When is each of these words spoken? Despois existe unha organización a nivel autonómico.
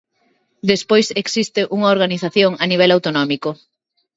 Despois 0.71 1.07
existe 1.23 1.61
unha 1.75 1.91
organización 1.95 2.51
a 2.63 2.65
nivel 2.71 2.89
autonómico. 2.95 3.49